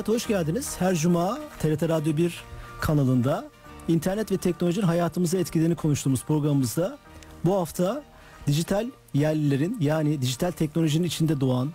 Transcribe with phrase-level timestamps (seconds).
[0.00, 0.76] Hayat'a hoş geldiniz.
[0.78, 2.40] Her cuma TRT Radyo 1
[2.80, 3.48] kanalında
[3.88, 6.98] internet ve teknolojinin hayatımıza etkilerini konuştuğumuz programımızda
[7.44, 8.02] bu hafta
[8.46, 11.70] dijital yerlilerin yani dijital teknolojinin içinde doğan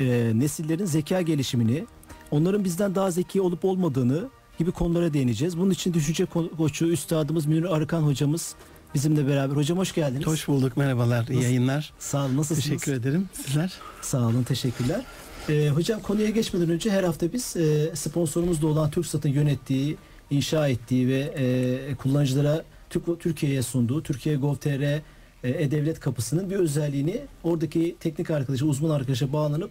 [0.00, 1.86] e, nesillerin zeka gelişimini,
[2.30, 4.28] onların bizden daha zeki olup olmadığını
[4.58, 5.58] gibi konulara değineceğiz.
[5.58, 8.54] Bunun için düşünce ko- koçu üstadımız Münir Arıkan hocamız
[8.94, 9.56] bizimle beraber.
[9.56, 10.26] Hocam hoş geldiniz.
[10.26, 11.92] Hoş bulduk merhabalar Nasıl- yayınlar.
[11.98, 12.36] Sağ olun.
[12.36, 12.64] Nasılsınız?
[12.64, 13.28] Teşekkür ederim.
[13.46, 13.72] Sizler?
[14.02, 15.04] Sağ olun, teşekkürler.
[15.48, 19.96] Ee, hocam konuya geçmeden önce her hafta biz e, sponsorumuz da olan TürkSat'ın yönettiği,
[20.30, 25.00] inşa ettiği ve e, kullanıcılara Türk, Türkiye'ye sunduğu Türkiye Gov.tr e,
[25.44, 29.70] E-Devlet kapısının bir özelliğini oradaki teknik arkadaşa, uzman arkadaşa bağlanıp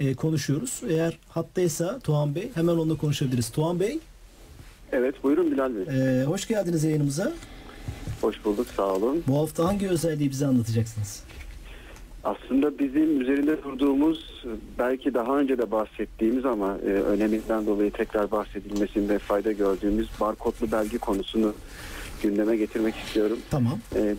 [0.00, 0.80] e, konuşuyoruz.
[0.88, 3.50] Eğer hattaysa Tuğan Bey hemen onunla konuşabiliriz.
[3.50, 3.98] Tuğan Bey
[4.92, 6.20] Evet buyurun Bilal Bey.
[6.20, 7.32] e, hoş geldiniz yayınımıza.
[8.20, 9.24] Hoş bulduk sağ olun.
[9.28, 11.22] Bu hafta hangi özelliği bize anlatacaksınız?
[12.26, 14.44] Aslında bizim üzerinde durduğumuz
[14.78, 20.98] belki daha önce de bahsettiğimiz ama e, öneminden dolayı tekrar bahsedilmesinde fayda gördüğümüz barkodlu belge
[20.98, 21.54] konusunu
[22.22, 23.38] gündeme getirmek istiyorum.
[23.50, 23.78] Tamam.
[23.96, 24.14] E,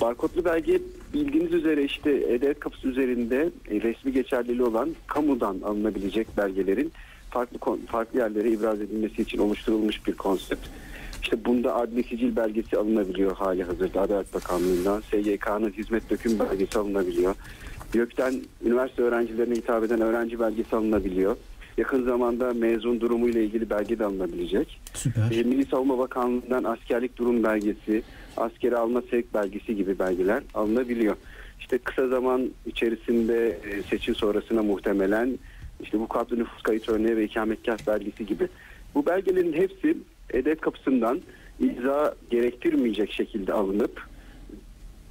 [0.00, 0.80] barkodlu belge
[1.14, 6.92] bildiğiniz üzere işte E-Devlet kapısı üzerinde e, resmi geçerliliği olan kamudan alınabilecek belgelerin
[7.30, 10.68] farklı farklı yerlere ibraz edilmesi için oluşturulmuş bir konsept.
[11.24, 15.00] İşte bunda adli sicil belgesi alınabiliyor hali hazırda Adalet Bakanlığı'ndan.
[15.00, 17.34] SGK'nın hizmet döküm belgesi alınabiliyor.
[17.94, 21.36] YÖK'ten üniversite öğrencilerine hitap eden öğrenci belgesi alınabiliyor.
[21.76, 24.80] Yakın zamanda mezun durumuyla ilgili belge de alınabilecek.
[24.94, 25.30] Süper.
[25.30, 28.02] E, Milli Savunma Bakanlığı'ndan askerlik durum belgesi,
[28.36, 31.16] askeri alma sevk belgesi gibi belgeler alınabiliyor.
[31.60, 35.38] İşte kısa zaman içerisinde e, seçim sonrasına muhtemelen
[35.80, 38.48] işte bu kadro nüfus kayıt örneği ve ikametgah belgesi gibi.
[38.94, 39.96] Bu belgelerin hepsi
[40.30, 41.20] E-Devlet kapısından
[41.60, 44.08] imza gerektirmeyecek şekilde alınıp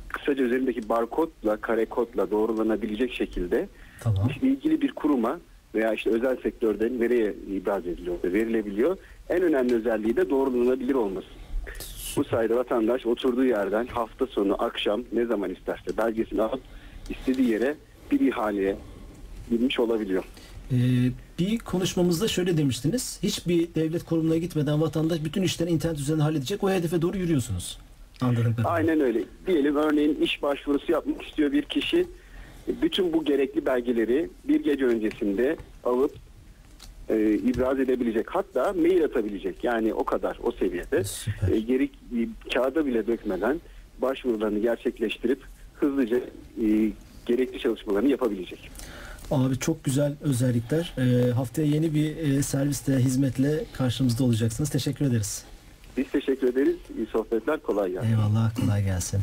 [0.10, 3.68] kısaca üzerindeki barkodla, kare kodla doğrulanabilecek şekilde
[4.00, 4.28] Tamam.
[4.30, 5.40] işte ilgili bir kuruma
[5.76, 8.98] veya işte özel sektörden nereye ibraz ediliyor, verilebiliyor.
[9.30, 11.28] En önemli özelliği de doğrulanabilir olması.
[12.18, 16.62] Bu sayede vatandaş oturduğu yerden hafta sonu, akşam ne zaman isterse belgesini alıp
[17.10, 17.76] istediği yere
[18.12, 18.76] bir ihaleye
[19.50, 20.24] girmiş olabiliyor.
[20.74, 23.20] Ee, bir konuşmamızda şöyle demiştiniz.
[23.24, 26.64] Hiçbir devlet kurumuna gitmeden vatandaş bütün işlerini internet üzerinden halledecek.
[26.64, 27.80] O hedefe doğru yürüyorsunuz.
[28.22, 28.70] Anladığım kadarıyla.
[28.70, 29.24] Aynen öyle.
[29.48, 32.06] Diyelim örneğin iş başvurusu yapmak istiyor bir kişi.
[32.82, 36.12] Bütün bu gerekli belgeleri bir gece öncesinde alıp
[37.10, 38.26] e, ibraz edebilecek.
[38.30, 39.64] Hatta mail atabilecek.
[39.64, 41.04] Yani o kadar o seviyede.
[41.04, 41.48] Süper.
[41.48, 41.90] E, geri e,
[42.54, 43.62] kağıda bile dökmeden
[44.02, 45.40] başvurularını gerçekleştirip
[45.74, 46.92] hızlıca e,
[47.26, 48.72] gerekli çalışmalarını yapabilecek.
[49.34, 50.94] Abi çok güzel özellikler.
[50.98, 54.70] Ee, haftaya yeni bir e, servisle, hizmetle karşımızda olacaksınız.
[54.70, 55.44] Teşekkür ederiz.
[55.98, 56.76] Biz teşekkür ederiz.
[56.98, 57.60] İyi sohbetler.
[57.60, 58.10] Kolay gelsin.
[58.10, 59.22] Eyvallah, kolay gelsin.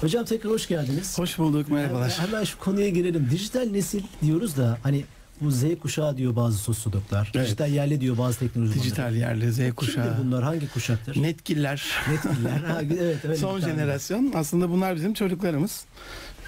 [0.00, 1.18] Hocam tekrar hoş geldiniz.
[1.18, 2.10] Hoş bulduk merhabalar.
[2.10, 3.28] Hemen, hemen şu konuya girelim.
[3.30, 5.04] Dijital nesil diyoruz da hani
[5.40, 7.32] bu Z kuşağı diyor bazı sosyologlar.
[7.34, 7.46] Evet.
[7.46, 8.74] Dijital yerli diyor bazı teknoloji.
[8.74, 10.18] Dijital yerli Z Kimdir kuşağı.
[10.24, 10.42] bunlar?
[10.42, 11.22] Hangi kuşaktır?
[11.22, 11.86] Netgiller.
[12.10, 12.58] Netgiller.
[12.66, 14.32] Ha, evet, öyle Son jenerasyon.
[14.34, 15.84] Aslında bunlar bizim çocuklarımız.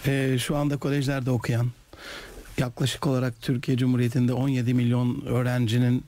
[0.06, 1.66] Ee, şu anda kolejlerde okuyan
[2.58, 6.04] yaklaşık olarak Türkiye Cumhuriyeti'nde 17 milyon öğrencinin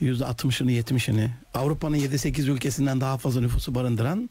[0.00, 4.30] %60'ını 70'ini Avrupa'nın 7-8 ülkesinden daha fazla nüfusu barındıran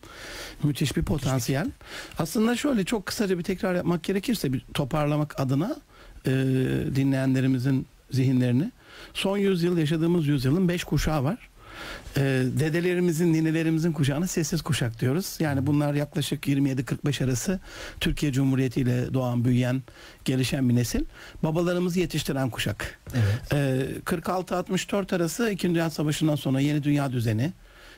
[0.63, 1.72] müthiş bir potansiyel.
[2.18, 5.75] Aslında şöyle çok kısaca bir tekrar yapmak gerekirse bir toparlamak adına
[6.25, 6.31] e,
[6.96, 8.72] dinleyenlerimizin zihinlerini
[9.13, 11.50] son yüzyıl yaşadığımız yüzyılın 5 kuşağı var.
[12.17, 15.38] Ee, dedelerimizin, ninelerimizin kuşağına sessiz kuşak diyoruz.
[15.39, 17.59] Yani bunlar yaklaşık 27-45 arası
[18.00, 19.81] Türkiye Cumhuriyeti ile doğan, büyüyen,
[20.25, 21.06] gelişen bir nesil.
[21.44, 23.00] Babalarımızı yetiştiren kuşak.
[23.13, 23.53] Evet.
[23.53, 25.69] Ee, 46-64 arası 2.
[25.69, 27.53] Dünya Savaşı'ndan sonra yeni dünya düzeni,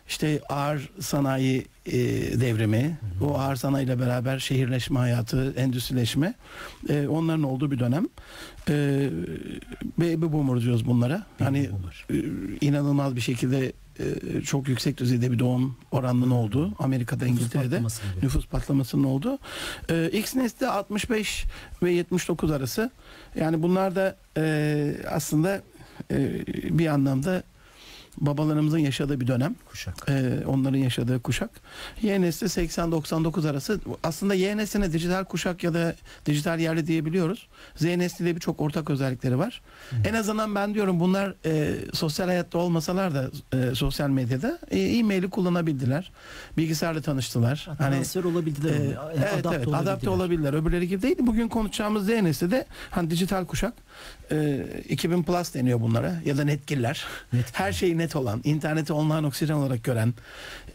[0.07, 1.93] işte ağır sanayi e,
[2.41, 6.33] devrimi, o ağır sanayiyle beraber şehirleşme hayatı, endüstrileşme
[6.89, 8.07] e, onların olduğu bir dönem.
[8.69, 9.09] E,
[9.97, 11.25] baby boomer diyoruz bunlara.
[11.39, 12.05] hani boomer.
[12.11, 12.15] e,
[12.61, 18.01] inanılmaz bir şekilde e, çok yüksek düzeyde bir doğum oranının olduğu Amerika'da, Nüfus İngiltere'de patlaması
[18.15, 18.25] gibi.
[18.25, 19.37] nüfus patlamasının olduğu.
[19.89, 21.45] E, X nesli 65
[21.83, 22.91] ve 79 arası.
[23.39, 25.61] Yani bunlar da e, aslında
[26.11, 26.45] e,
[26.79, 27.43] bir anlamda
[28.17, 29.55] Babalarımızın yaşadığı bir dönem.
[29.69, 29.95] Kuşak.
[30.09, 31.49] Ee, onların yaşadığı kuşak.
[32.01, 33.79] Y nesli 80-99 arası.
[34.03, 35.95] Aslında Y nesline dijital kuşak ya da
[36.25, 37.47] dijital yerli diyebiliyoruz.
[37.75, 39.61] Z nesliyle birçok ortak özellikleri var.
[40.09, 45.29] En azından ben diyorum bunlar e, sosyal hayatta olmasalar da e, sosyal medyada e, e-maili
[45.29, 46.11] kullanabildiler.
[46.57, 47.67] Bilgisayarla tanıştılar.
[47.77, 48.71] Hani Transfer olabildiler.
[48.71, 49.79] ee, yani evet adapte evet olabildiler.
[49.91, 50.53] adapte olabilirler.
[50.53, 51.15] Öbürleri gibi değil.
[51.19, 53.73] Bugün konuşacağımız Z nesli de hani dijital kuşak.
[54.31, 57.05] Ee, 2000 plus deniyor bunlara ya da netgiller.
[57.53, 60.13] Her şeyi net olan, interneti online oksijen olarak gören,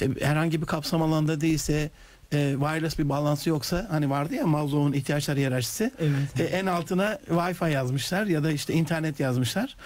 [0.00, 1.90] e, herhangi bir kapsam alanında değilse
[2.32, 5.90] e, wireless bir bağlantısı yoksa hani vardı ya Maslow'un ihtiyaçlar hiyerarşisi.
[5.98, 6.40] Evet.
[6.40, 9.76] E, en altına Wi-Fi yazmışlar ya da işte internet yazmışlar.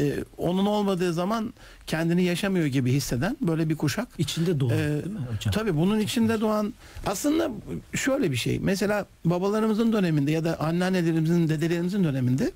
[0.00, 1.54] E, onun olmadığı zaman
[1.86, 4.08] kendini yaşamıyor gibi hisseden böyle bir kuşak.
[4.18, 5.52] İçinde doğan Ee, değil mi hocam?
[5.52, 6.74] Tabii bunun içinde doğan
[7.06, 7.50] aslında
[7.94, 8.58] şöyle bir şey.
[8.58, 12.50] Mesela babalarımızın döneminde ya da anneannelerimizin, dedelerimizin döneminde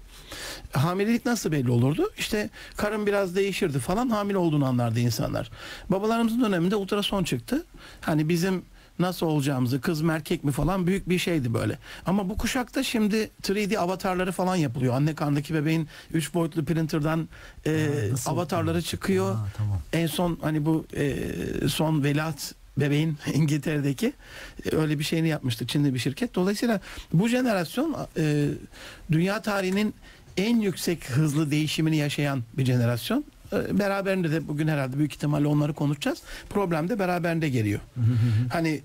[0.72, 2.10] hamilelik nasıl belli olurdu?
[2.18, 5.50] İşte karın biraz değişirdi falan hamile olduğunu anlardı insanlar.
[5.88, 7.64] Babalarımızın döneminde ultrason çıktı.
[8.00, 8.62] Hani bizim
[8.98, 11.78] nasıl olacağımızı kız mı erkek mi falan büyük bir şeydi böyle.
[12.06, 14.94] Ama bu kuşakta şimdi 3D avatarları falan yapılıyor.
[14.94, 17.28] Anne karnındaki bebeğin 3 boyutlu printer'dan
[17.66, 17.88] e,
[18.24, 19.34] Ha, avatarları çıkıyor.
[19.34, 19.80] Aa, tamam.
[19.92, 21.16] En son hani bu e,
[21.68, 24.12] son velat bebeğin İngiltere'deki
[24.72, 26.34] e, öyle bir şeyini yapmıştı Çinli bir şirket.
[26.34, 26.80] Dolayısıyla
[27.12, 28.48] bu jenerasyon e,
[29.12, 29.94] dünya tarihinin
[30.36, 33.24] en yüksek hızlı değişimini yaşayan bir jenerasyon.
[33.52, 36.18] E, beraberinde de bugün herhalde büyük ihtimalle onları konuşacağız.
[36.50, 37.80] Problem de beraberinde geliyor.
[38.52, 38.80] hani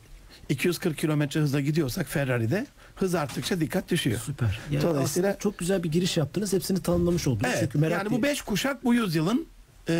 [0.49, 4.19] 240 kilometre hızla gidiyorsak Ferrari'de hız arttıkça dikkat düşüyor.
[4.25, 4.59] Süper.
[4.71, 6.53] Yani Dolayısıyla- çok güzel bir giriş yaptınız.
[6.53, 7.45] Hepsini tanımlamış oldunuz.
[7.49, 9.47] Evet, Çünkü merak yani bu beş kuşak bu yüzyılın
[9.89, 9.93] e,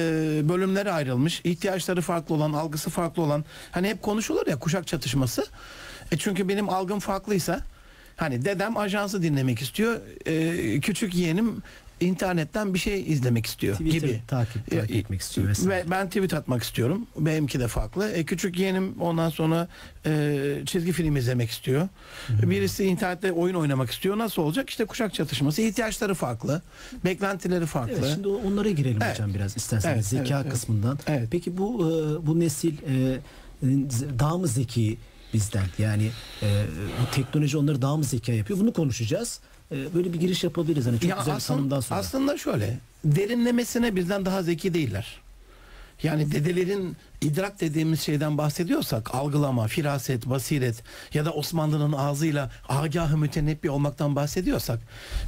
[0.50, 1.42] bölümlere ayrılmış.
[1.44, 3.46] ihtiyaçları farklı olan, algısı farklı olan.
[3.72, 5.46] Hani hep konuşulur ya kuşak çatışması.
[6.12, 7.60] E çünkü benim algım farklıysa
[8.16, 10.00] hani dedem ajansı dinlemek istiyor.
[10.26, 11.64] e, küçük yeğenim
[12.02, 14.22] internetten bir şey izlemek istiyor Twitter gibi.
[14.28, 15.70] takip, takip etmek istiyor vesaire.
[15.70, 17.08] Ve ben tweet atmak istiyorum.
[17.18, 18.12] Benimki de farklı.
[18.12, 19.68] E, küçük yeğenim ondan sonra
[20.06, 21.88] e, çizgi film izlemek istiyor.
[22.30, 24.18] Birisi internette oyun oynamak istiyor.
[24.18, 24.70] Nasıl olacak?
[24.70, 25.62] İşte kuşak çatışması.
[25.62, 26.62] ihtiyaçları farklı.
[27.06, 27.94] Beklentileri farklı.
[28.00, 29.14] Evet, şimdi onlara girelim Evet.
[29.14, 31.00] hocam biraz isterseniz Evet, zeka evet, kısmından.
[31.08, 31.28] Evet.
[31.32, 33.20] Peki bu e, bu nesil e,
[34.20, 34.98] daha mı zeki
[35.34, 35.66] bizden?
[35.78, 36.12] Yani
[36.44, 36.64] e,
[37.02, 38.60] bu teknoloji onları daha mı zeka yapıyor?
[38.60, 39.40] Bunu konuşacağız.
[39.72, 42.00] E, böyle bir giriş yapabiliriz hani çok Ya güzel aslında, tanımdan sonra.
[42.00, 42.78] aslında şöyle.
[43.06, 45.22] Derinlemesine bizden daha zeki değiller.
[46.04, 50.84] Yani dedelerin idrak dediğimiz şeyden bahsediyorsak algılama, firaset, basiret
[51.14, 54.80] ya da Osmanlı'nın ağzıyla agah-ı mütenebbi olmaktan bahsediyorsak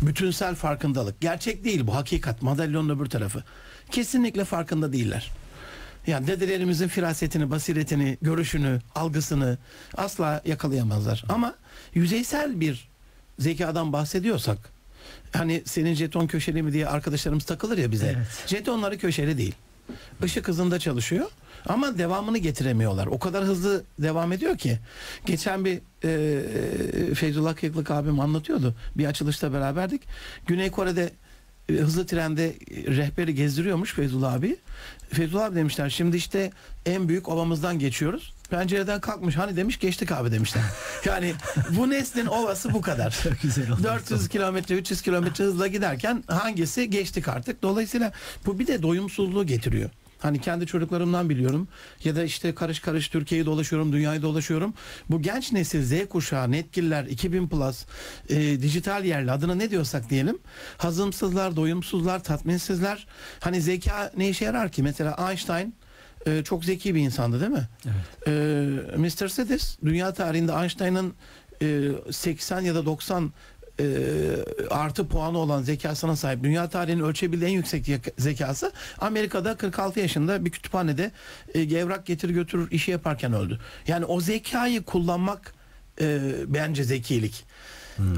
[0.01, 1.21] bütünsel farkındalık.
[1.21, 3.43] Gerçek değil bu hakikat madalyonun öbür tarafı.
[3.91, 5.31] Kesinlikle farkında değiller.
[6.07, 9.57] Yani dedelerimizin firasetini, basiretini, görüşünü, algısını
[9.97, 11.23] asla yakalayamazlar.
[11.29, 11.55] Ama
[11.93, 12.89] yüzeysel bir
[13.39, 14.57] zekadan bahsediyorsak
[15.33, 18.13] hani senin jeton köşeli mi diye arkadaşlarımız takılır ya bize.
[18.17, 18.47] Evet.
[18.47, 19.55] Jetonları köşeli değil.
[20.25, 21.29] Işık hızında çalışıyor
[21.65, 23.07] ama devamını getiremiyorlar.
[23.07, 24.79] O kadar hızlı devam ediyor ki.
[25.25, 28.75] Geçen bir e, Feyzullah Keklik abim anlatıyordu.
[28.95, 30.01] Bir açılışta beraberdik.
[30.47, 31.11] Güney Kore'de
[31.69, 34.57] e, hızlı trende e, rehberi gezdiriyormuş Feyzullah abi.
[35.09, 36.51] Feyzullah abi demişler şimdi işte
[36.85, 38.33] en büyük ovamızdan geçiyoruz.
[38.53, 40.63] Pencereden kalkmış hani demiş geçtik abi demişler.
[41.05, 41.33] Yani
[41.69, 43.19] bu neslin ovası bu kadar.
[43.23, 43.83] Çok güzel oldu.
[43.83, 47.63] 400 kilometre 300 kilometre hızla giderken hangisi geçtik artık.
[47.63, 48.11] Dolayısıyla
[48.45, 49.89] bu bir de doyumsuzluğu getiriyor.
[50.19, 51.67] Hani kendi çocuklarımdan biliyorum
[52.03, 54.73] ya da işte karış karış Türkiye'yi dolaşıyorum, dünyayı dolaşıyorum.
[55.09, 57.85] Bu genç nesil Z kuşağı, Netgiller, 2000 plus,
[58.29, 60.37] e, dijital yerli adına ne diyorsak diyelim.
[60.77, 63.07] Hazımsızlar, doyumsuzlar, tatminsizler.
[63.39, 64.83] Hani zeka ne işe yarar ki?
[64.83, 65.75] Mesela Einstein
[66.25, 67.67] e, çok zeki bir insandı değil mi?
[67.85, 68.27] Evet.
[68.27, 69.27] Ee, Mr.
[69.27, 71.13] Sedis dünya tarihinde Einstein'ın
[71.61, 73.33] e, 80 ya da 90
[73.79, 73.85] e,
[74.69, 77.85] artı puanı olan zekasına sahip dünya tarihinin ölçebildiği en yüksek
[78.17, 81.11] zekası Amerika'da 46 yaşında bir kütüphanede
[81.53, 83.59] e, gevrak getir götürür işi yaparken öldü.
[83.87, 85.53] Yani o zekayı kullanmak
[86.01, 87.45] e, bence zekilik.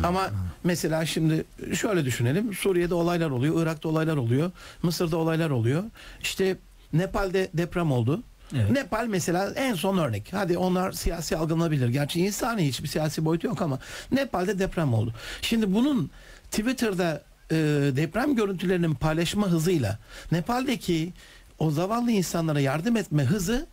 [0.03, 0.29] Ama
[0.63, 2.53] mesela şimdi şöyle düşünelim.
[2.53, 4.51] Suriye'de olaylar oluyor, Irak'ta olaylar oluyor,
[4.83, 5.83] Mısır'da olaylar oluyor.
[6.21, 6.57] İşte
[6.97, 8.23] Nepal'de deprem oldu.
[8.55, 8.71] Evet.
[8.71, 10.27] Nepal mesela en son örnek.
[10.31, 11.89] Hadi onlar siyasi algılanabilir.
[11.89, 13.79] Gerçi insani hiçbir siyasi boyutu yok ama
[14.11, 15.13] Nepal'de deprem oldu.
[15.41, 16.11] Şimdi bunun
[16.51, 17.55] Twitter'da e,
[17.95, 19.99] deprem görüntülerinin paylaşma hızıyla
[20.31, 21.13] Nepal'deki
[21.59, 23.67] o zavallı insanlara yardım etme hızı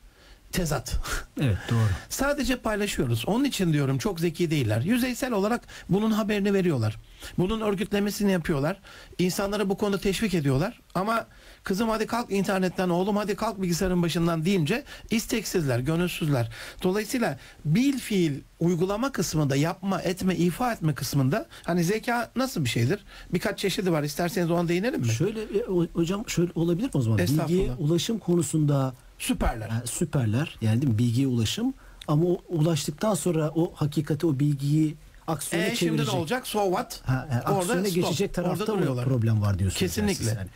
[0.53, 0.97] tezat.
[1.41, 1.87] Evet doğru.
[2.09, 3.25] Sadece paylaşıyoruz.
[3.27, 4.81] Onun için diyorum çok zeki değiller.
[4.81, 6.97] Yüzeysel olarak bunun haberini veriyorlar.
[7.39, 8.81] Bunun örgütlemesini yapıyorlar.
[9.19, 10.81] İnsanları bu konuda teşvik ediyorlar.
[10.95, 11.27] Ama
[11.65, 16.51] kızım hadi kalk internetten, oğlum hadi kalk bilgisayarın başından deyince isteksizler, gönülsüzler.
[16.83, 23.05] Dolayısıyla bil fiil uygulama kısmında yapma, etme, ifa etme kısmında hani zeka nasıl bir şeydir?
[23.33, 24.03] Birkaç çeşidi var.
[24.03, 25.09] İsterseniz ona değinelim mi?
[25.13, 27.19] Şöyle e, o- hocam şöyle olabilir mi o zaman?
[27.19, 28.95] Bilgiye ulaşım konusunda
[29.27, 29.67] Süperler.
[29.69, 30.59] e, süperler.
[30.61, 30.99] Yani değil mi?
[30.99, 31.75] bilgiye ulaşım
[32.09, 34.95] ama o ulaştıktan sonra o hakikati o bilgiyi
[35.27, 36.15] aksiyona E şimdi çevirecek.
[36.15, 36.47] ne olacak?
[36.47, 37.01] So what?
[37.05, 37.95] Ha, yani aksiyona stop.
[37.95, 39.05] geçecek Orada tarafta mı duruyorlar.
[39.05, 39.97] problem var diyorsunuz.
[39.99, 40.39] yani Kesinlikle.
[40.41, 40.49] yani.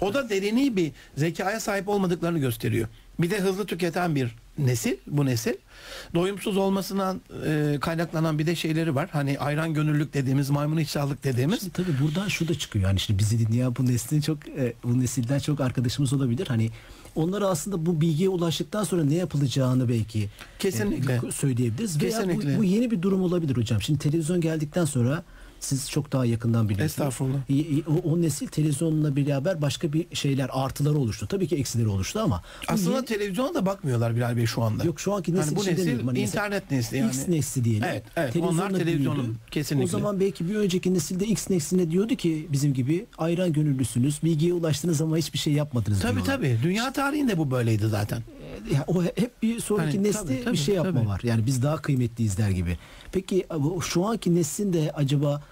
[0.00, 2.88] O da derini bir zekaya sahip olmadıklarını gösteriyor.
[3.18, 5.52] Bir de hızlı tüketen bir nesil bu nesil.
[6.14, 9.08] Doyumsuz olmasından e, kaynaklanan bir de şeyleri var.
[9.12, 11.60] Hani ayran gönüllülük dediğimiz maymun iştahlık dediğimiz.
[11.60, 12.84] Şimdi tabii buradan şu da çıkıyor.
[12.84, 16.46] Yani şimdi bizi dinleyen bu neslin çok e, bu nesilden çok arkadaşımız olabilir.
[16.46, 16.70] Hani
[17.14, 20.28] onlara aslında bu bilgiye ulaştıktan sonra ne yapılacağını belki
[20.58, 21.20] Kesinlikle.
[21.28, 22.02] e, söyleyebiliriz.
[22.02, 22.54] Veya Kesinlikle.
[22.54, 23.82] bu, bu yeni bir durum olabilir hocam.
[23.82, 25.24] Şimdi televizyon geldikten sonra
[25.64, 26.90] siz çok daha yakından biliyorsunuz.
[26.92, 27.38] Estağfurullah.
[27.88, 31.26] O, o nesil televizyonla beraber başka bir şeyler artıları oluştu.
[31.26, 34.84] Tabii ki eksileri oluştu ama Aslında yeni- televizyona da bakmıyorlar Bilal Bey şu anda.
[34.84, 36.06] Yok şu anki nesil Hani bu için nesil demiyorum.
[36.08, 37.08] Hani internet nesli yani.
[37.08, 37.84] X nesli diyelim.
[37.90, 38.32] Evet, evet.
[38.32, 39.84] Televizyonla Onlar televizyonun kesinlikle.
[39.84, 44.22] O zaman belki bir önceki nesilde X nesline diyordu ki bizim gibi ayran gönüllüsünüz.
[44.24, 46.36] Bilgiye ulaştınız ama hiçbir şey yapmadınız Tabii diyorlar.
[46.36, 46.58] tabii.
[46.62, 48.22] Dünya tarihinde bu böyleydi zaten.
[48.72, 51.08] Yani o hep bir sonraki Hani, nesli tabii, tabii, bir şey yapma tabii.
[51.08, 51.20] var.
[51.24, 52.78] Yani biz daha kıymetliyiz der gibi.
[53.12, 53.46] Peki
[53.86, 55.42] şu anki neslin de acaba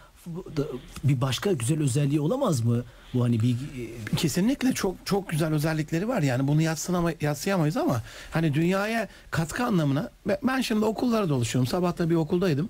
[1.05, 2.85] bir başka güzel özelliği olamaz mı?
[3.14, 6.23] Bu hani bilgi Kesinlikle çok çok güzel özellikleri var.
[6.23, 11.67] Yani bunu yatsınama, yatsıyamayız ama hani dünyaya katkı anlamına ben- şimdi okullara dolaşıyorum.
[11.67, 12.69] Sabah da bir okuldaydım.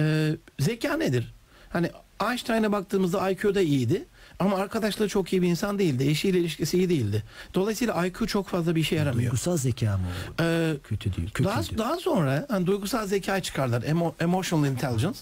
[0.00, 1.34] Ee, zeka nedir?
[1.70, 1.90] Hani
[2.30, 4.04] Einstein'a baktığımızda IQ'da iyiydi.
[4.38, 6.04] Ama arkadaşları çok iyi bir insan değildi.
[6.08, 7.22] Eşiyle ilişkisi iyi değildi.
[7.54, 9.30] Dolayısıyla IQ çok fazla bir işe yaramıyor.
[9.30, 10.02] duygusal zeka mı
[10.40, 10.42] o?
[10.42, 11.30] Ee, Kötü değil.
[11.30, 11.78] Kötü daha, diyor.
[11.78, 13.82] daha sonra hani duygusal zekayı çıkardılar.
[13.82, 15.18] Emo- emotional intelligence.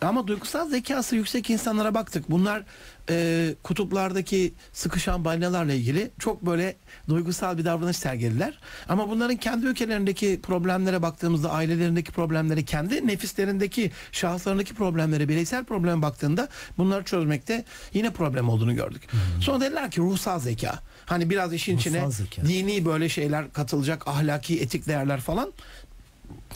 [0.00, 2.30] Ama duygusal zekası yüksek insanlara baktık.
[2.30, 2.62] Bunlar
[3.10, 6.76] e, kutuplardaki sıkışan balinalarla ilgili çok böyle
[7.08, 8.58] duygusal bir davranış sergilediler.
[8.88, 16.48] Ama bunların kendi ülkelerindeki problemlere baktığımızda ailelerindeki problemlere, kendi nefislerindeki şahıslarındaki problemlere, bireysel probleme baktığında
[16.78, 19.08] bunları çözmekte yine problem olduğunu gördük.
[19.40, 20.78] Sonra dediler ki ruhsal zeka.
[21.06, 22.46] Hani biraz işin Ruhsal içine zeka.
[22.46, 25.52] dini böyle şeyler katılacak, ahlaki, etik değerler falan.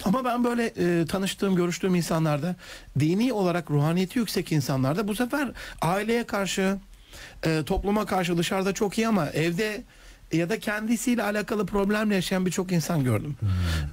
[0.05, 2.57] Ama ben böyle e, tanıştığım, görüştüğüm insanlarda
[2.99, 5.49] dini olarak ruhaniyeti yüksek insanlarda bu sefer
[5.81, 6.77] aileye karşı,
[7.47, 9.85] e, topluma karşı dışarıda çok iyi ama evde
[10.33, 13.37] ya da kendisiyle alakalı problemle yaşayan birçok insan gördüm.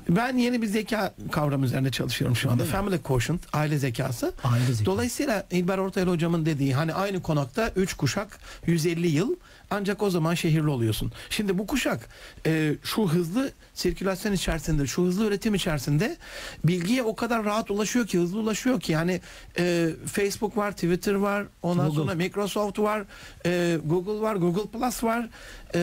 [0.10, 2.66] Ben yeni bir zeka kavramı üzerine çalışıyorum şu anda.
[2.66, 4.34] Family quotient, aile zekası.
[4.44, 4.86] Aile zekası.
[4.86, 9.36] Dolayısıyla İlber Ortaylı hocamın dediği hani aynı konakta 3 kuşak 150 yıl
[9.72, 11.12] ancak o zaman şehirli oluyorsun.
[11.30, 12.10] Şimdi bu kuşak
[12.46, 16.18] e, şu hızlı sirkülasyon içerisinde, şu hızlı üretim içerisinde
[16.64, 19.22] bilgiye o kadar rahat ulaşıyor ki, hızlı ulaşıyor ki yani
[19.60, 22.02] e, Facebook var, Twitter var, ondan Google.
[22.02, 23.04] sonra Microsoft var,
[23.46, 25.30] e, Google var, Google Plus var.
[25.76, 25.80] E,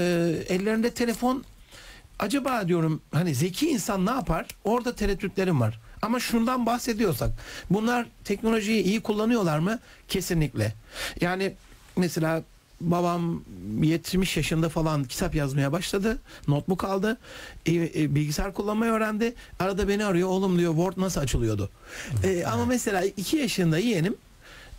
[0.49, 1.45] ellerinde telefon
[2.19, 4.47] acaba diyorum hani zeki insan ne yapar?
[4.65, 5.81] Orada tereddütlerim var.
[6.03, 7.31] Ama şundan bahsediyorsak
[7.71, 9.79] bunlar teknolojiyi iyi kullanıyorlar mı?
[10.09, 10.75] Kesinlikle.
[11.21, 11.55] Yani
[11.97, 12.43] mesela
[12.81, 13.43] babam
[13.83, 16.19] 70 yaşında falan kitap yazmaya başladı.
[16.49, 17.19] Notebook aldı.
[17.67, 19.35] E, e, bilgisayar kullanmayı öğrendi.
[19.61, 20.29] Arada beni arıyor.
[20.29, 21.71] Oğlum diyor Word nasıl açılıyordu?
[22.25, 24.17] E, ama mesela 2 yaşında yeğenim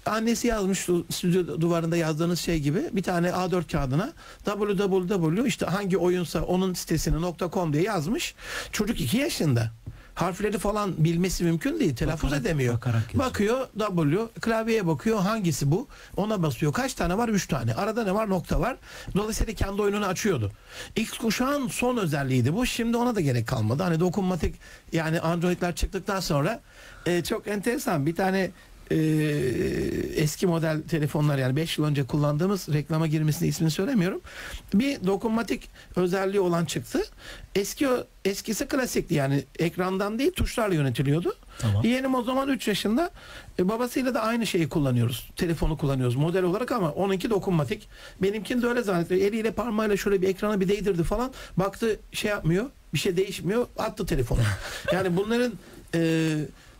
[0.06, 0.80] Annesi yazmış
[1.12, 4.14] stüdyo duvarında yazdığınız şey gibi bir tane A4 kağıdına
[4.46, 8.36] www işte hangi oyunsa onun sitesini .com diye yazmış.
[8.72, 9.72] Çocuk 2 yaşında.
[10.16, 11.96] Harfleri falan bilmesi mümkün değil.
[11.96, 12.74] Telaffuz Bakarak- edemiyor.
[12.74, 13.04] bakarak.
[13.18, 15.88] Bakıyor W klavyeye bakıyor hangisi bu?
[16.18, 16.74] Ona basıyor.
[16.74, 17.30] Kaç tane var?
[17.30, 17.74] 3 tane.
[17.74, 18.30] Arada ne var?
[18.30, 18.78] Nokta var.
[19.16, 20.52] Dolayısıyla kendi oyununu açıyordu.
[20.96, 22.66] X kuşağın son özelliğiydi bu.
[22.66, 23.84] Şimdi ona da gerek kalmadı.
[23.84, 24.56] Hani dokunmatik
[24.92, 26.62] yani Android'ler çıktıktan sonra
[27.06, 28.52] e, çok enteresan bir tane
[28.92, 28.98] e,
[30.16, 34.22] eski model telefonlar yani 5 yıl önce kullandığımız reklama girmesini ismini söylemiyorum.
[34.74, 37.04] Bir dokunmatik özelliği olan çıktı.
[37.56, 37.88] Eski
[38.26, 41.36] eskisi klasikti yani ekrandan değil tuşlarla yönetiliyordu.
[41.60, 41.84] Tamam.
[41.84, 43.10] Yeğenim o zaman 3 yaşında.
[43.60, 45.30] E, babasıyla da aynı şeyi kullanıyoruz.
[45.36, 47.88] Telefonu kullanıyoruz model olarak ama onunki dokunmatik.
[48.22, 49.14] Benimkini de öyle zannetti.
[49.14, 51.34] Eliyle parmağıyla şöyle bir ekrana bir değdirdi falan.
[51.58, 52.66] Baktı şey yapmıyor.
[52.94, 53.68] Bir şey değişmiyor.
[53.78, 54.40] Attı telefonu.
[54.94, 55.54] yani bunların
[55.96, 56.36] e,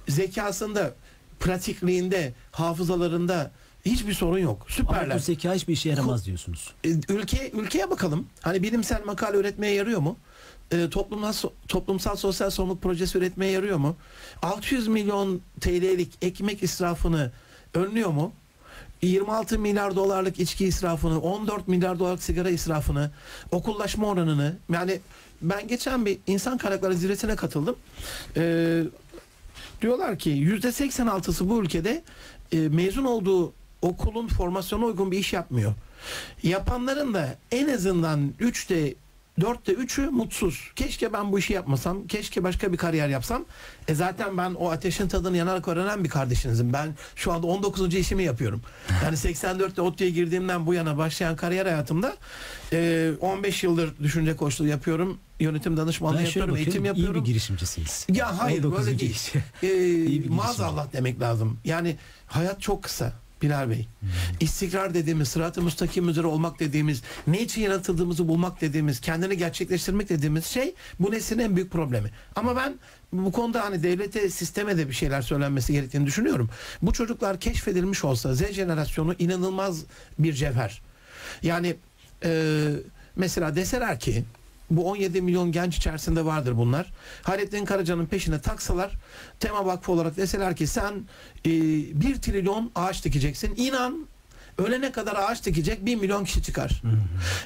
[0.08, 0.94] zekasında,
[1.40, 3.52] pratikliğinde, hafızalarında
[3.86, 4.62] hiçbir sorun yok.
[4.62, 5.18] Ama Süperler.
[5.18, 6.74] bu zeka hiçbir işe yaramaz diyorsunuz.
[6.84, 8.28] E, ülke ülkeye bakalım.
[8.42, 10.18] Hani bilimsel makale üretmeye yarıyor mu?
[10.72, 13.96] E, toplumsal toplumsal sosyal sorumluluk projesi üretmeye yarıyor mu?
[14.42, 17.32] 600 milyon TL'lik ekmek israfını
[17.74, 18.34] önlüyor mu?
[19.02, 23.12] 26 milyar dolarlık içki israfını, 14 milyar dolarlık sigara israfını,
[23.52, 25.00] okullaşma oranını yani
[25.42, 27.76] ben geçen bir insan kaynakları zirvesine katıldım.
[28.38, 28.84] Ee,
[29.82, 32.04] diyorlar ki yüzde 86'sı bu ülkede
[32.52, 35.74] e, mezun olduğu okulun formasyona uygun bir iş yapmıyor.
[36.44, 38.96] Yapanların da en azından 3'te
[39.40, 40.72] 4'te 3'ü mutsuz.
[40.76, 42.08] Keşke ben bu işi yapmasam.
[42.08, 43.46] Keşke başka bir kariyer yapsam.
[43.88, 46.74] E zaten ben o ateşin tadını yanarak öğrenen bir kardeşinizim.
[46.74, 47.96] Ben şu anda 19.
[47.96, 48.62] işimi yapıyorum.
[49.04, 52.16] Yani 84'te ODTÜ'ye girdiğimden bu yana başlayan kariyer hayatımda
[52.74, 55.18] e, 15 yıldır düşünce koçluğu yapıyorum.
[55.40, 56.56] Yönetim danışmanlığı Ben yapıyorum.
[56.56, 56.86] Eğitim bakıyorum.
[56.86, 57.22] iyi yapıyorum.
[57.22, 58.08] bir girişimcisiniz.
[58.10, 58.86] Ya hayır 19.
[58.86, 59.32] böyle değil.
[59.64, 61.60] Ee, maazallah demek lazım.
[61.66, 61.96] Yani
[62.28, 63.14] hayat çok kısa
[63.46, 63.88] Bilal Bey.
[64.00, 64.10] Hmm.
[64.40, 70.46] İstikrar dediğimiz, sırat-ı müstakim üzere olmak dediğimiz, ne için yaratıldığımızı bulmak dediğimiz, kendini gerçekleştirmek dediğimiz
[70.46, 72.12] şey bu neslin en büyük problemi.
[72.36, 72.76] Ama ben
[73.14, 76.50] bu konuda hani devlete, sisteme de bir şeyler söylenmesi gerektiğini düşünüyorum.
[76.82, 79.84] Bu çocuklar keşfedilmiş olsa Z jenerasyonu inanılmaz
[80.20, 80.82] bir cevher.
[81.44, 81.76] Yani
[82.24, 82.72] e,
[83.16, 84.24] mesela deseler ki
[84.70, 86.92] bu 17 milyon genç içerisinde vardır bunlar.
[87.24, 88.92] Hayrettin Karaca'nın peşine taksalar
[89.40, 90.94] Tema Vakfı olarak deseler ki sen
[91.46, 93.54] e, 1 trilyon ağaç dikeceksin.
[93.58, 94.08] İnan
[94.58, 96.82] ölene kadar ağaç dikecek 1 milyon kişi çıkar.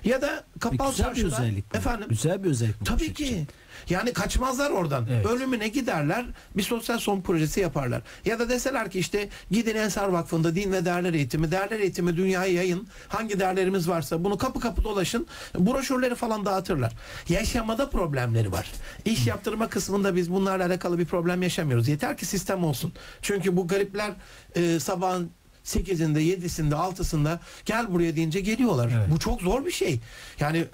[0.04, 1.78] Ya da kapalı Güzel bir özellik bu.
[1.78, 2.86] efendim Güzel bir özellik.
[2.86, 3.48] Tabii bakış açısı.
[3.90, 5.08] Yani kaçmazlar oradan.
[5.12, 5.26] Evet.
[5.26, 6.26] Ölümüne giderler.
[6.58, 8.02] Bir sosyal son projesi yaparlar.
[8.26, 12.54] Ya da deseler ki işte gidin Ensar Vakfı'nda din ve değerler eğitimi, değerler eğitimi dünyaya
[12.54, 12.88] yayın.
[13.08, 15.28] Hangi değerlerimiz varsa bunu kapı kapı dolaşın.
[15.60, 16.94] Broşürleri falan dağıtırlar.
[17.30, 18.72] Yaşamada problemleri var.
[19.06, 21.88] İş yaptırma kısmında biz bunlarla alakalı bir problem yaşamıyoruz.
[21.88, 22.94] Yeter ki sistem olsun.
[23.22, 24.12] Çünkü bu garipler
[24.56, 25.32] e, sabahın
[25.66, 28.92] 8'inde, 7'sinde, 6'sında gel buraya deyince geliyorlar.
[28.98, 29.08] Evet.
[29.12, 30.00] Bu çok zor bir şey.
[30.40, 30.66] Yani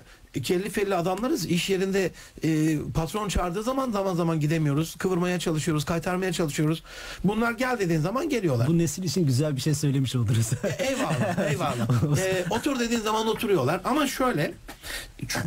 [0.43, 1.45] kelli felli adamlarız.
[1.45, 2.11] İş yerinde
[2.43, 4.95] e, patron çağırdığı zaman zaman zaman gidemiyoruz.
[4.95, 6.83] Kıvırmaya çalışıyoruz, kaytarmaya çalışıyoruz.
[7.23, 8.67] Bunlar gel dediğin zaman geliyorlar.
[8.67, 10.49] Bu nesil için güzel bir şey söylemiş oldunuz.
[10.79, 12.17] Eyvallah, eyvallah.
[12.17, 13.81] Ee, otur dediğin zaman oturuyorlar.
[13.83, 14.53] Ama şöyle,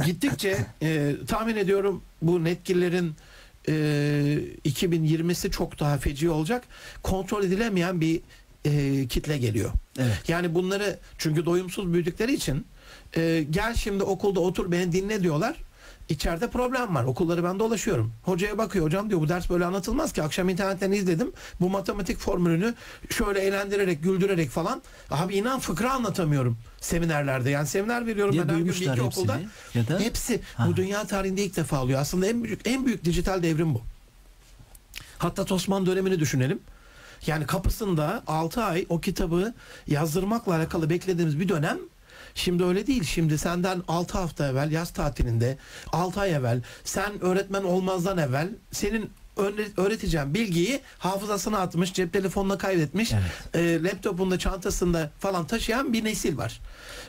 [0.06, 3.14] gittikçe e, tahmin ediyorum bu netkillerin
[3.68, 3.72] e,
[4.64, 6.64] 2020'si çok daha feci olacak.
[7.02, 8.20] Kontrol edilemeyen bir
[8.64, 9.70] e, kitle geliyor.
[9.98, 10.28] evet.
[10.28, 12.66] Yani bunları çünkü doyumsuz büyüdükleri için
[13.16, 15.56] e, gel şimdi okulda otur beni dinle diyorlar.
[16.08, 17.04] İçeride problem var.
[17.04, 18.12] Okulları ben dolaşıyorum.
[18.22, 18.84] Hocaya bakıyor.
[18.84, 20.22] Hocam diyor bu ders böyle anlatılmaz ki.
[20.22, 21.32] Akşam internetten izledim.
[21.60, 22.74] Bu matematik formülünü
[23.10, 24.82] şöyle eğlendirerek, güldürerek falan.
[25.10, 27.50] Abi inan fıkra anlatamıyorum seminerlerde.
[27.50, 29.40] Yani seminer veriyorum Ya ben her gün bir iki okulda.
[29.74, 30.40] ya da- Hepsi.
[30.54, 30.66] Ha.
[30.68, 32.00] Bu dünya tarihinde ilk defa oluyor.
[32.00, 33.82] Aslında en büyük en büyük dijital devrim bu.
[35.18, 36.60] Hatta Osmanlı dönemini düşünelim.
[37.26, 39.54] Yani kapısında 6 ay o kitabı
[39.86, 41.78] yazdırmakla alakalı beklediğimiz bir dönem
[42.38, 43.04] Şimdi öyle değil.
[43.04, 45.58] Şimdi senden 6 hafta evvel yaz tatilinde
[45.92, 52.58] 6 ay evvel sen öğretmen olmazdan evvel senin öğre- öğreteceğin bilgiyi hafızasına atmış, cep telefonuna
[52.58, 53.12] kaydetmiş,
[53.54, 56.60] e, laptopunda, çantasında falan taşıyan bir nesil var.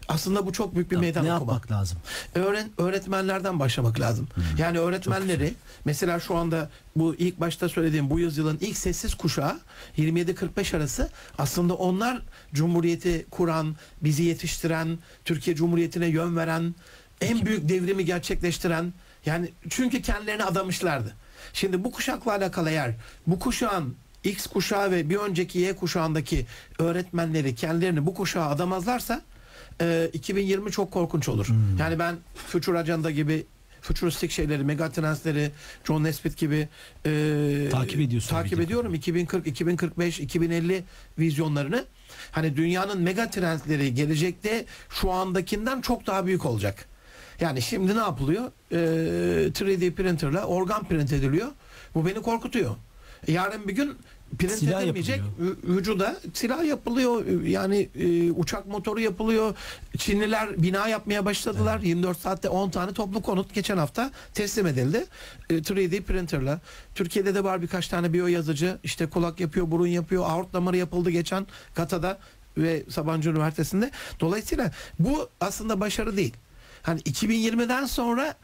[0.07, 1.53] Aslında bu çok büyük bir meydan ne okuma.
[1.53, 1.97] yapmak lazım?
[2.35, 4.27] Öğren, öğretmenlerden başlamak lazım.
[4.57, 5.53] Yani öğretmenleri
[5.85, 9.59] mesela şu anda bu ilk başta söylediğim bu yüzyılın ilk sessiz kuşağı
[9.97, 12.21] 27-45 arası aslında onlar
[12.53, 16.75] Cumhuriyeti kuran, bizi yetiştiren, Türkiye Cumhuriyeti'ne yön veren,
[17.21, 18.93] en büyük devrimi gerçekleştiren
[19.25, 21.13] yani çünkü kendilerini adamışlardı.
[21.53, 22.95] Şimdi bu kuşakla alakalı eğer
[23.27, 26.45] bu kuşağın X kuşağı ve bir önceki Y kuşağındaki
[26.79, 29.21] öğretmenleri kendilerini bu kuşağa adamazlarsa
[29.81, 31.47] e, 2020 çok korkunç olur.
[31.79, 32.15] Yani ben
[32.47, 33.45] Future Agenda gibi
[33.81, 35.51] futuristik şeyleri, megatrendleri,
[35.83, 36.67] John Nesbitt gibi
[37.05, 38.93] e, Takip ediyorsun Takip ediyorum.
[38.93, 40.83] 2040, 2045, 2050
[41.19, 41.85] vizyonlarını.
[42.31, 46.88] Hani dünyanın megatrendleri gelecekte şu andakinden çok daha büyük olacak.
[47.39, 48.43] Yani şimdi ne yapılıyor?
[48.71, 48.75] Ee,
[49.51, 51.47] 3D printerla organ print ediliyor.
[51.95, 52.75] Bu beni korkutuyor.
[53.27, 53.93] Yarın bir gün
[54.39, 55.55] print Silah edilmeyecek yapılıyor.
[55.55, 57.25] vü- vücuda silah yapılıyor.
[57.43, 59.55] Yani e, uçak motoru yapılıyor.
[59.97, 61.79] Çinliler bina yapmaya başladılar.
[61.79, 65.05] 24 saatte 10 tane toplu konut geçen hafta teslim edildi.
[65.49, 66.59] E, 3D printerla.
[66.95, 68.77] Türkiye'de de var birkaç tane biyo yazıcı.
[68.83, 70.23] İşte kulak yapıyor, burun yapıyor.
[70.29, 72.17] Aort damarı yapıldı geçen Kata'da
[72.57, 73.91] ve Sabancı Üniversitesi'nde.
[74.19, 76.33] Dolayısıyla bu aslında başarı değil.
[76.83, 78.35] Hani 2020'den sonra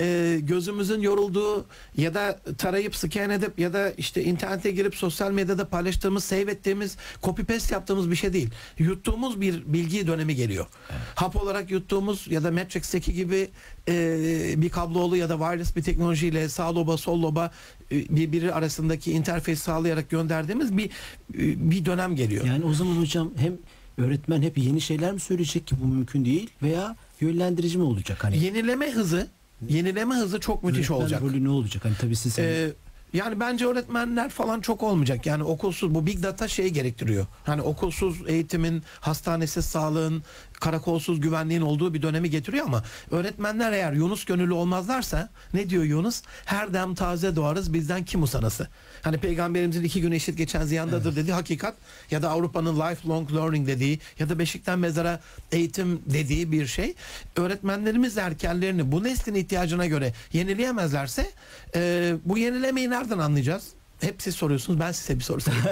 [0.00, 5.68] e, gözümüzün yorulduğu ya da tarayıp scan edip ya da işte internete girip sosyal medyada
[5.68, 8.50] paylaştığımız, save ettiğimiz, copy paste yaptığımız bir şey değil.
[8.78, 10.66] Yuttuğumuz bir bilgi dönemi geliyor.
[11.14, 13.48] Hap olarak yuttuğumuz ya da Matrix'teki gibi
[13.88, 17.50] e, bir kablolu ya da wireless bir teknolojiyle sağ loba sol loba
[17.92, 20.86] e, birbiri arasındaki interfeys sağlayarak gönderdiğimiz bir
[21.34, 22.44] e, bir dönem geliyor.
[22.44, 23.52] Yani o zaman hocam hem
[23.98, 28.44] öğretmen hep yeni şeyler mi söyleyecek ki bu mümkün değil veya yönlendirici mi olacak hani?
[28.44, 29.26] Yenileme hızı
[29.68, 31.22] yenileme hızı çok müthiş Öğretmen olacak.
[31.22, 31.84] rolü ne olacak?
[31.84, 32.72] Hani tabii siz Ee,
[33.12, 35.26] yani bence öğretmenler falan çok olmayacak.
[35.26, 37.26] Yani okulsuz bu big data şeyi gerektiriyor.
[37.44, 40.22] Hani okulsuz eğitimin, hastanesiz sağlığın,
[40.60, 46.22] karakolsuz güvenliğin olduğu bir dönemi getiriyor ama öğretmenler eğer Yunus gönüllü olmazlarsa ne diyor Yunus?
[46.44, 48.68] Her dem taze doğarız bizden kim usanası?
[49.02, 51.74] Hani peygamberimizin iki gün eşit geçen ziyandadır dediği hakikat
[52.10, 55.20] ya da Avrupa'nın lifelong learning dediği ya da Beşikten mezara
[55.52, 56.94] eğitim dediği bir şey.
[57.36, 61.30] Öğretmenlerimiz erkenlerini bu neslin ihtiyacına göre yenileyemezlerse
[61.74, 63.79] e, bu yenilemeyi nereden anlayacağız?
[64.00, 65.64] Hep siz soruyorsunuz ben size bir soru sorayım.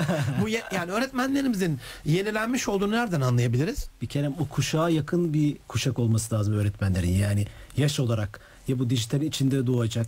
[0.42, 3.88] bu ye- yani öğretmenlerimizin yenilenmiş olduğunu nereden anlayabiliriz?
[4.02, 7.08] Bir kere o kuşağa yakın bir kuşak olması lazım öğretmenlerin.
[7.12, 10.06] Yani yaş olarak ya bu dijitalin içinde doğacak.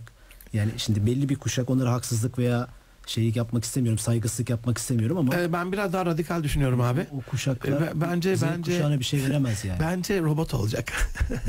[0.53, 2.67] Yani şimdi belli bir kuşak onlara haksızlık veya
[3.07, 7.07] şeyi yapmak istemiyorum, saygısızlık yapmak istemiyorum ama Ee, ben biraz daha radikal düşünüyorum abi.
[7.11, 9.79] o kuşaklar Ee, bence- Z bence- kuşağına bir şey veremez yani.
[9.79, 10.91] Bence robot olacak.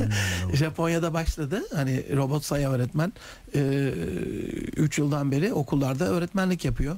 [0.53, 1.61] Japonya'da başladı.
[1.75, 3.13] Hani robot sayı öğretmen
[4.77, 6.97] 3 yıldan beri okullarda öğretmenlik yapıyor.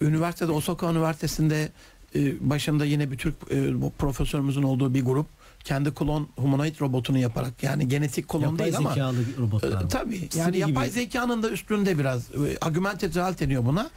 [0.00, 1.68] Üniversitede Osaka Üniversitesi'nde
[2.14, 5.26] e, başında yine bir Türk e, bu profesörümüzün olduğu bir grup
[5.64, 9.84] kendi klon humanoid robotunu yaparak yani genetik klon Yapay değil ama zekalı robotlar.
[9.84, 10.94] e, tabii Siri yani yapay gibi.
[11.00, 13.90] zekanın da üstünde biraz e, augmented reality deniyor buna.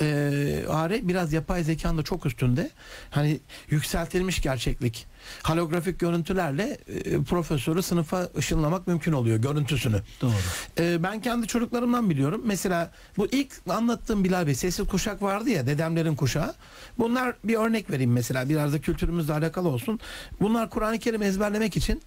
[0.00, 2.70] E, AR biraz yapay zekanın da çok üstünde.
[3.10, 5.06] Hani yükseltilmiş gerçeklik.
[5.44, 10.02] Holografik görüntülerle e, profesörü sınıfa ışınlamak mümkün oluyor görüntüsünü.
[10.20, 10.32] Doğru.
[10.78, 12.42] E, ben kendi çocuklarımdan biliyorum.
[12.44, 16.54] Mesela bu ilk anlattığım Bilal Bey sessiz kuşak vardı ya dedemlerin kuşağı.
[16.98, 20.00] Bunlar bir örnek vereyim mesela biraz da kültürümüzle alakalı olsun.
[20.40, 22.02] Bunlar Kur'an-ı Kerim ezberlemek için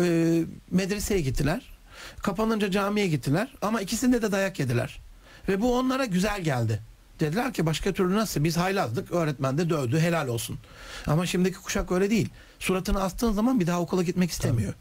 [0.00, 0.40] e,
[0.70, 1.74] medreseye gittiler.
[2.22, 5.00] Kapanınca camiye gittiler ama ikisinde de dayak yediler.
[5.48, 6.80] Ve bu onlara güzel geldi.
[7.20, 8.44] Dediler ki başka türlü nasıl?
[8.44, 10.58] Biz haylazdık, öğretmen de dövdü, helal olsun.
[11.06, 12.28] Ama şimdiki kuşak öyle değil.
[12.58, 14.74] Suratını astığın zaman bir daha okula gitmek istemiyor.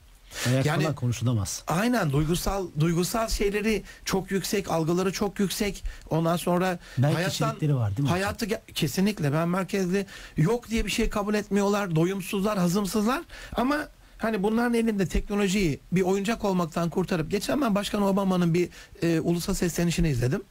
[0.48, 1.64] Ayak Yani- konuşulamaz.
[1.68, 5.84] Aynen duygusal duygusal şeyleri çok yüksek, algıları çok yüksek.
[6.10, 8.10] Ondan sonra Belki kişilikleri var değil mi?
[8.10, 10.06] Hayatı kesinlikle ben merkezli
[10.38, 11.96] yok diye bir şey kabul etmiyorlar.
[11.96, 13.22] Doyumsuzlar, hazımsızlar
[13.56, 18.70] ama Hani bunların elinde teknolojiyi bir oyuncak olmaktan kurtarıp geçen ben Başkan Obama'nın bir
[19.02, 20.44] e, ulusal seslenişini izledim.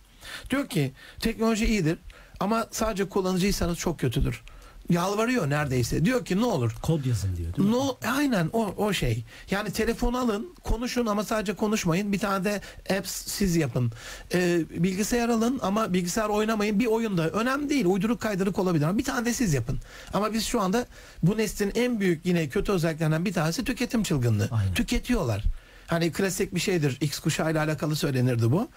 [0.50, 1.98] Diyor ki teknoloji iyidir
[2.40, 4.42] ama sadece kullanıcıysanız çok kötüdür.
[4.90, 6.04] Yalvarıyor neredeyse.
[6.04, 7.74] Diyor ki ne olur Kod yazın diyor değil mi?
[7.74, 9.24] No, aynen o, o şey.
[9.50, 12.12] Yani telefon alın, konuşun ama sadece konuşmayın.
[12.12, 12.60] Bir tane de
[12.98, 13.92] apps siz yapın.
[14.34, 16.78] Ee, bilgisayar alın ama bilgisayar oynamayın.
[16.78, 17.84] Bir oyunda önemli değil.
[17.84, 19.78] Uyduruk kaydırık olabilir ama bir tane de siz yapın.
[20.14, 20.86] Ama biz şu anda
[21.22, 24.48] bu neslin en büyük yine kötü özelliklerinden bir tanesi tüketim çılgınlığı.
[24.50, 24.74] Aynen.
[24.74, 25.44] Tüketiyorlar.
[25.92, 26.98] Hani klasik bir şeydir.
[27.00, 28.68] X kuşağıyla alakalı söylenirdi bu.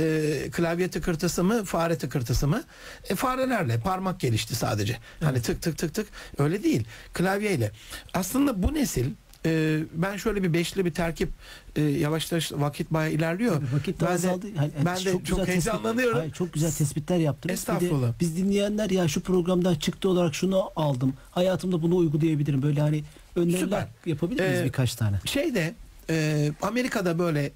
[0.00, 2.62] Ee, klavye tıkırtısı mı, fare tıkırtısı mı?
[3.08, 4.98] E, farelerle parmak gelişti sadece.
[5.20, 6.06] Hani tık tık tık tık
[6.38, 6.84] öyle değil.
[7.12, 7.72] Klavyeyle.
[8.14, 9.10] Aslında bu nesil
[9.46, 11.28] e, ben şöyle bir beşli bir terkip
[11.76, 13.54] e, yavaş yavaş vakit bayağı ilerliyor.
[13.54, 14.46] Tabii vakit de ben de, azaldı.
[14.56, 16.18] Hani- ben de çok, güzel tespit- heyecanlanıyorum.
[16.18, 17.62] Hayır, çok güzel tespitler yaptınız.
[17.62, 18.12] Bir de Estağfurullah.
[18.20, 21.14] biz dinleyenler ya şu programdan çıktı olarak şunu aldım.
[21.30, 22.62] Hayatımda bunu uygulayabilirim.
[22.62, 23.04] Böyle hani
[23.36, 23.86] öneriler Süper.
[24.06, 25.20] yapabilir miyiz Ee, birkaç tane?
[25.24, 25.74] Şeyde
[26.10, 27.52] e, Amerika'da böyle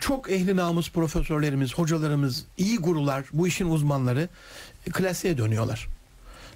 [0.00, 4.28] çok ehli namus profesörlerimiz, hocalarımız, iyi gurular, bu işin uzmanları
[4.92, 5.88] klasiğe dönüyorlar.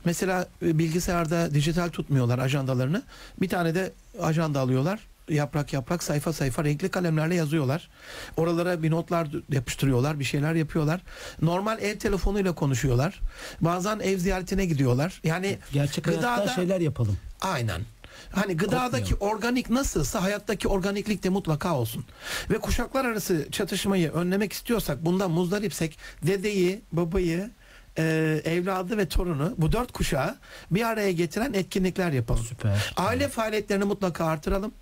[0.05, 3.03] Mesela e, bilgisayarda dijital tutmuyorlar ajandalarını.
[3.41, 5.01] Bir tane de ajanda alıyorlar.
[5.29, 7.89] Yaprak yaprak sayfa sayfa renkli kalemlerle yazıyorlar.
[8.37, 11.03] Oralara bir notlar yapıştırıyorlar, bir şeyler yapıyorlar.
[11.43, 13.21] Normal ev telefonuyla konuşuyorlar.
[13.61, 15.21] Bazen ev ziyaretine gidiyorlar.
[15.25, 17.19] Yani Gerçek hayatta gıdada- şeyler yapalım.
[17.41, 17.81] Aynen.
[18.31, 22.05] Hani gıdadaki organik nasılsa hayattaki organiklik de mutlaka olsun.
[22.51, 27.51] Ve kuşaklar arası çatışmayı önlemek istiyorsak bundan muzdaripsek dedeyi, babayı,
[27.99, 28.03] e,
[28.45, 30.37] evladı ve torunu bu dört kuşağı
[30.71, 32.45] bir araya getiren etkinlikler yapalım.
[32.45, 32.93] Süper.
[32.97, 34.73] Aile faaliyetlerini mutlaka artıralım.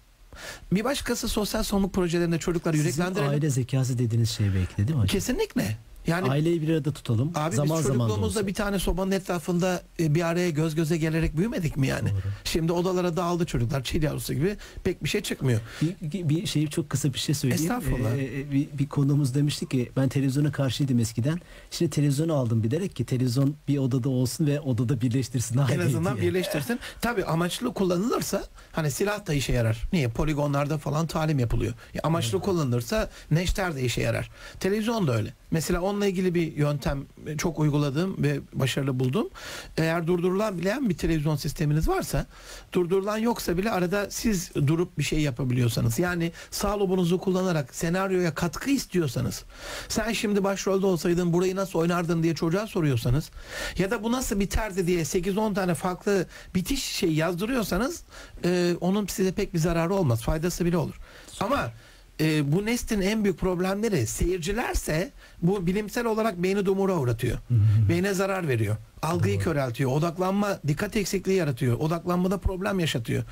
[0.73, 3.31] Bir başkası sosyal sorumluluk projelerinde çocukları Sizin yüreklendirelim.
[3.31, 5.07] aile zekası dediğiniz şey belki de değil mi hocam?
[5.07, 5.77] Kesinlikle.
[6.07, 7.33] Yani Aileyi bir arada tutalım.
[7.35, 8.47] Abi zaman biz zaman da çocukluğumuzda olsa.
[8.47, 12.11] bir tane sobanın etrafında e, bir araya göz göze gelerek büyümedik mi yani?
[12.11, 12.21] Doğru.
[12.45, 15.61] Şimdi odalara dağıldı çocuklar çil yavrusu gibi pek bir şey çıkmıyor.
[15.83, 17.63] Bir, bir şey çok kısa bir şey söyleyeyim.
[17.63, 18.11] Estağfurullah.
[18.17, 21.41] Ee, bir, bir konuğumuz demişti ki ben televizyona karşıydım eskiden.
[21.71, 25.59] Şimdi televizyonu aldım bilerek ki televizyon bir odada olsun ve odada birleştirsin.
[25.73, 26.29] En azından diye.
[26.29, 26.79] birleştirsin.
[27.01, 29.83] Tabii amaçlı kullanılırsa hani silah da işe yarar.
[29.93, 30.09] Niye?
[30.09, 31.75] Poligonlarda falan talim yapılıyor.
[31.95, 34.31] Ya amaçlı kullanılırsa neşter de işe yarar.
[34.61, 35.35] Televizyon da öyle.
[35.51, 39.29] Mesela onunla ilgili bir yöntem e, çok uyguladığım ve başarılı buldum.
[39.77, 42.27] Eğer durdurulabilen bir televizyon sisteminiz varsa
[42.73, 48.71] durdurulan yoksa bile arada siz durup bir şey yapabiliyorsanız yani sağ lobunuzu kullanarak senaryoya katkı
[48.71, 49.45] istiyorsanız
[49.89, 53.31] sen şimdi başrolde olsaydın burayı nasıl oynardın diye çocuğa soruyorsanız
[53.79, 58.03] ya da bu nasıl biterdi diye 8-10 tane farklı bitiş şey yazdırıyorsanız
[58.45, 60.95] e, onun size pek bir zararı olmaz faydası bile olur.
[61.41, 61.73] Ama
[62.21, 65.13] e, bu neslin en büyük problemleri seyircilerse
[65.45, 67.39] Bu bilimsel olarak beyni dumura uğratıyor.
[67.89, 68.77] Beyne zarar veriyor.
[69.03, 69.91] Algıyı köreltiyor.
[69.91, 71.79] Odaklanma, dikkat eksikliği yaratıyor.
[71.79, 73.25] Odaklanmada problem yaşatıyor.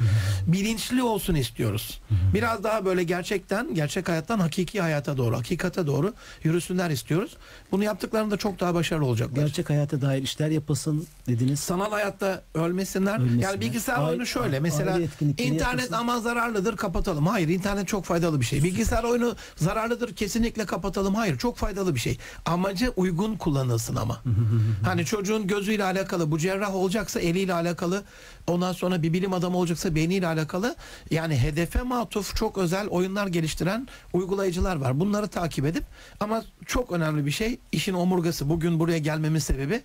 [0.46, 2.00] Bilinçli olsun istiyoruz.
[2.34, 7.36] Biraz daha böyle gerçekten, gerçek hayattan hakiki hayata doğru, hakikate doğru yürüsünler istiyoruz.
[7.72, 9.42] Bunu yaptıklarında çok daha başarılı olacaklar.
[9.42, 11.60] Gerçek hayata dair işler yapılsın dediniz.
[11.60, 13.18] Sanal hayatta ölmesinler.
[13.20, 13.42] Ölmesinler.
[13.42, 14.60] Yani bilgisayar oyunu şöyle.
[14.60, 14.98] Mesela
[15.38, 15.92] internet yapılsın.
[15.92, 17.26] aman zararlıdır kapatalım.
[17.26, 18.62] Hayır internet çok faydalı bir şey.
[18.62, 21.14] Bilgisayar oyunu zararlıdır kesinlikle kapatalım.
[21.14, 22.01] Hayır çok faydalı bir şey.
[22.46, 24.22] Amacı uygun kullanılsın ama.
[24.84, 28.02] hani çocuğun gözüyle alakalı bu cerrah olacaksa eliyle alakalı
[28.46, 30.76] ondan sonra bir bilim adamı olacaksa beyniyle alakalı
[31.10, 35.00] yani hedefe matuf çok özel oyunlar geliştiren uygulayıcılar var.
[35.00, 35.84] Bunları takip edip
[36.20, 39.80] ama çok önemli bir şey işin omurgası bugün buraya gelmemin sebebi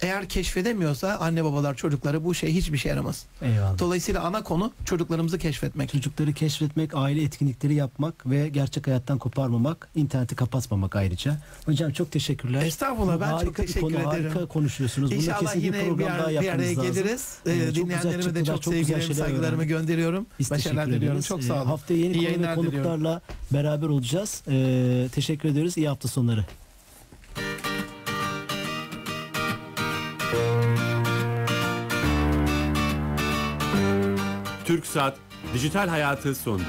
[0.00, 3.26] eğer keşfedemiyorsa anne babalar çocukları bu şey hiçbir şey yaramaz.
[3.42, 3.78] Eyvallah.
[3.78, 5.92] Dolayısıyla ana konu çocuklarımızı keşfetmek.
[5.92, 11.36] Çocukları keşfetmek, aile etkinlikleri yapmak ve gerçek hayattan koparmamak, interneti kapatmamak ayrıca.
[11.66, 12.62] Hocam çok teşekkürler.
[12.66, 14.06] Estağfurullah, ben çok harika bir teşekkür konu, ederim.
[14.30, 15.10] Harika konuşuyorsunuz.
[15.10, 17.34] Bunu İnşallah kesin bir yine bir, program daha ar- bir araya geliriz.
[17.46, 20.26] Ee, Ee, çok güzel dinleyenlerime de çok, çok sevgilerimi, saygılarımı gönderiyorum.
[20.38, 21.20] Biz Başarılar diliyorum.
[21.20, 21.66] Çok Ee, sağ olun.
[21.66, 22.72] Haftaya yeni İyi konu ve yayınlar diliyorum.
[22.82, 24.42] konuklarla beraber olacağız.
[24.50, 25.76] Ee, teşekkür ediyoruz.
[25.76, 26.44] İyi hafta sonları.
[34.64, 35.16] Türk Saat
[35.54, 36.62] Dijital Hayatı sondu.